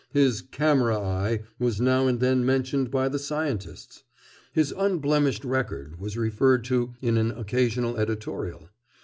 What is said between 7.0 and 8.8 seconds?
in an occasional editorial.